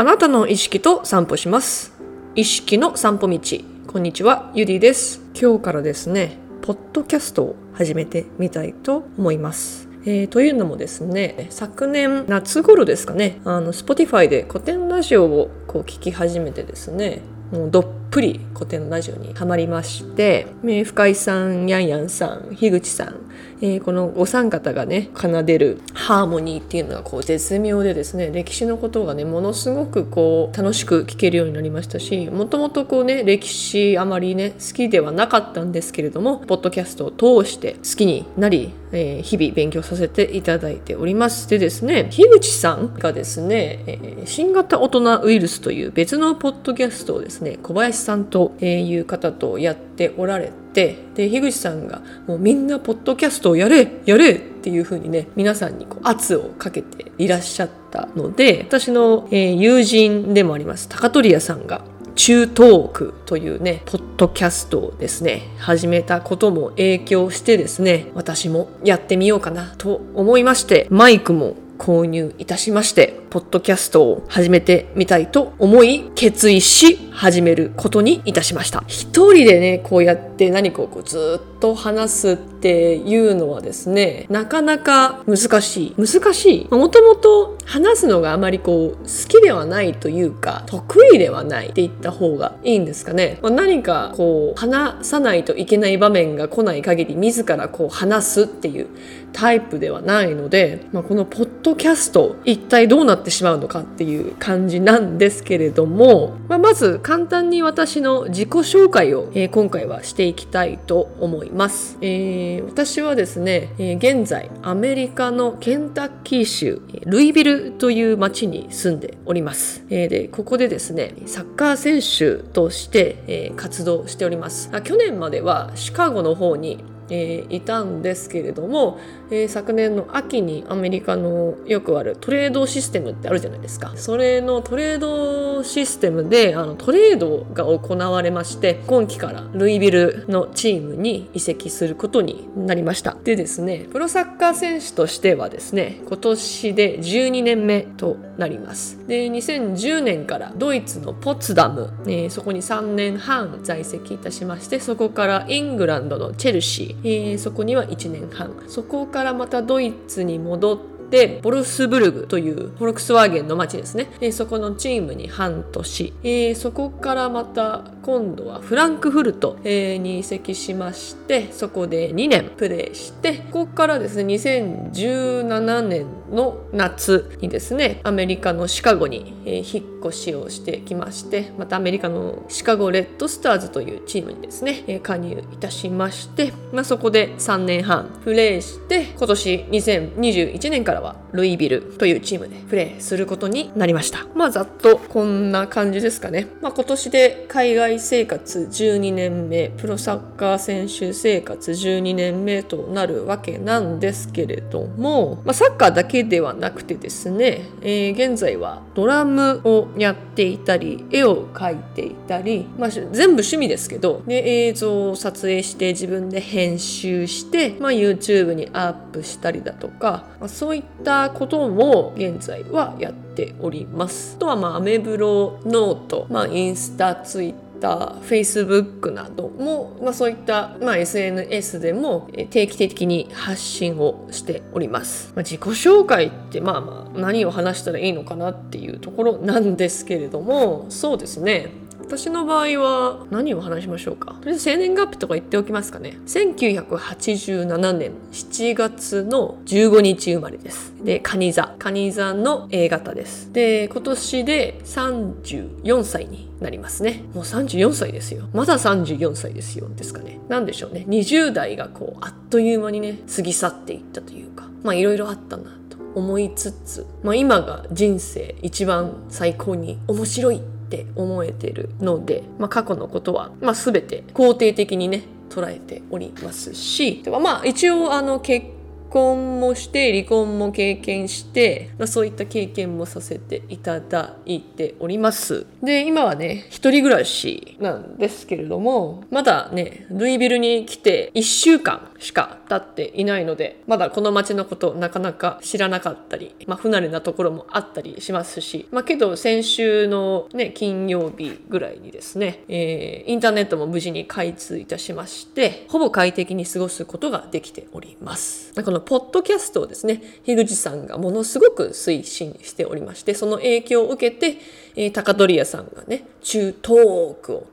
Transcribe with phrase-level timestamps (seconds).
[0.00, 1.92] あなたの意識と散歩します。
[2.36, 3.64] 意識の散歩道。
[3.88, 5.20] こんにちはゆりです。
[5.34, 9.88] 今日からですねポッドキャストを始めてみたいと思います。
[10.04, 23.28] えー、というのもですね昨年夏頃ですかねあの Spotify で古典ラジオをこう聞き始めてですねもうどっぷり古典のラジオにハマりまして、深井さんやんやんさん樋口さん
[23.60, 37.10] えー、このお三方がね奏でるハーモニーっていうのがこう絶妙でですね歴史のことがねものすごくこう楽しく聴けるようになりましたしもともとこうね歴史あまりね好きではなかったんですけれどもポッドキャストを
[37.42, 41.48] 通して好きになり、えー、日々勉強させていただいております。
[41.48, 61.84] でですね樋口さんがですね、えー、新型大人ウイルスという別のポッドキャストをですね小林さんという方とやっておられてで樋口さんがもうみんなポッドキャストをやれやれっていう風にね皆さんにこう圧をかけていらっしゃったので私の、え、友人でもあります高取屋さんが
[62.18, 78.84] 中トークというね、ポッドキャストをですね、始めたことも影響してですね、私もやってみようかなと思いまして、マイクも購入いたしまして、ポッドキャストを始めてみたいと思い、決意し、始めることにいたしました。
[78.86, 85.94] 一人でね、こうやって何かをこうずっと話すっていうのはですね、なかなか難しい。
[85.98, 86.68] 難しい。
[86.70, 93.40] もともと話すのがあまりこう好きではないというか、得意ではないって言った方がいいんですかね。
[93.42, 98.86] まあ、何かこう話さないといけない場面が来ない限り自らこう話すっていう
[99.32, 124.70] タイプではないので、まあ、このポッドキャスト一体どうなってしまうのかっていう感じなんですけれども、まあ、まず簡単に私の自己紹介を、えー、今回はしていきたいと思います、えー、私はですね、えー、現在アメリカのケンタッキー州ルイビルという町に住んでおります、えー、でここでですねサッカー選手として、えー、活動しております。
[124.82, 128.98] 去年まではシカゴの方にえー、いたんですけれども、
[129.30, 133.92] えー、昨年の秋にアメリカのよくあるトレードシステムってあるじゃないですか。
[133.96, 143.16] それのトレードシステムであのトレードが行われまして今季からルイビルのチームに移籍することになりました。
[143.24, 148.98] でですねプロサッカー選手としてはですね今年で12年目となります。
[149.06, 158.54] で2010年からドイツのポツダム、えー、そこに3年半在籍いたしましてそこからイングランドのチェルシーえー、そこには1年半。
[158.68, 194.26] そこからまたドイツに戻ってでボルスブルグというフォルクスワーゲンの町ですね、えー、そこのチームに半年、えー、そこからまた今度はフランクフルト、えー、に移籍しましてそこで2年プレーしてここからですね2017年の夏にですねアメリカのシカゴに、えー、引っ越しをしてきましてまたアメリカのシカゴレッドスターズというチームにですね、えー、加入いたしまして、まあ、そこで3年半プレーして今年2021年からからはルイビルというチームでプレーすることになりました。
[194.34, 196.48] まあざっとこんな感じですかね。
[196.62, 224.36] まあ今年で海外生活12年目、プロサッカー選手生活12年目となるわけなんですけれども、まあ、サッカーだけではなくてですね、えー、現在はドラムをやっていたり、絵を描いていたり、まあ、全部趣味ですけど、で映像を撮影して自分で編集して、まあ、YouTube にアップしたりだとか、まあ、そういったことも現在はやっております。
[224.38, 235.32] とはまあアメブロノート、まあ、インスタツイッターた Facebook なども、まあ、そういった、まあ、SNS でも定期的に発信をしております。
[235.34, 244.34] まあ、自己紹介ってまあまあ何を話したらいいのかなっていうところなんですけれどもそうですね私の場合は何を話しましょうか？
[244.40, 246.18] とりあえず生年月日とか言っておきますかね。
[246.26, 250.94] 1987年7月の15日生まれです。
[251.02, 251.74] で蟹座。
[251.78, 253.52] 蟹座の A 型です。
[253.52, 257.24] で今年で34歳になりますね。
[257.34, 258.48] もう34歳ですよ。
[258.52, 259.88] まだ34歳ですよ。
[259.88, 260.40] ですかね。
[260.48, 261.04] 何でしょうね。
[261.08, 264.68] 20代がこうあっという間にね過ぎ去っていったというか。
[264.82, 277.22] まあいろいろあったなと思いつつ、まあ、今が人生一番最高に面白いって思えてるので、まあ、過去のことは、まあ、全て肯定的にね捉えておりますし。
[277.22, 278.66] でまあ一応あの結
[279.10, 285.66] 婚もして離婚も経験して、まあ、そういった経験もさせていただいております。
[285.82, 308.72] で今はね一人暮らしなんですけれどもまだねルイビルに来て1週間しか経っていないのでまだこの町のことなかなか知らなかったり、まあ、不慣れなところもあったりしますし、まあ、けど先週の、ね、金曜日ぐらいにですね、えー、インターネットも無事に開通いたしましてほぼ快適に過ごすことができております。
[308.82, 314.58] このポッドキャストをですね樋口さんがものすごく推進しておりましてその影響を受けて、
[314.96, 317.66] えー、高取屋さんがね中トークを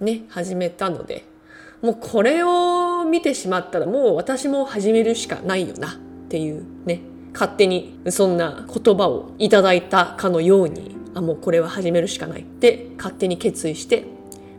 [0.00, 1.24] ね始めたので
[1.84, 5.94] もうこれを見てしまったらもう私も始めるしかないよなっ
[6.30, 7.02] ていうね。
[7.34, 14.06] 勝手にそんな言葉をいただいたかのようにあもうこれは始めるしかないって勝手に決意して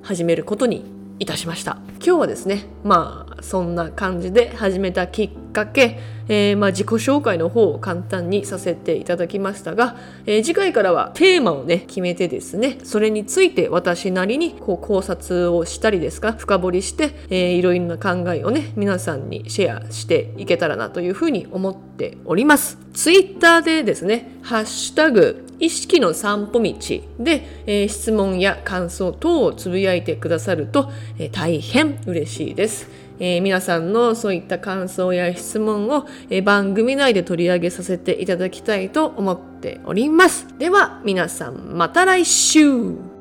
[0.03, 0.85] 始めることに
[1.17, 1.77] いたしました。
[1.95, 5.97] 今日はですねまあそんな感じで始めたきっかけ、
[6.27, 26.73] えー、まあ自己紹介の方を簡単にさせていただきましたが、えー、次回からはテーマをね決めてですねそれについて私なりにこう考察をしたりですか深掘りして、えー、いろいろな考えをね皆さんにシェアしていけたらなというふうに思っておりますツイッターでですねハッシュタグ意識の散歩道
[27.19, 33.04] で、えー、質問や感想等をつぶやいてくださると、えー、大変嬉しいです。
[33.19, 40.47] えー、皆さんのそういった感想や質問を、え番組内で取り上げさせていただきたいと思っております。
[40.57, 43.14] では皆さんまた来週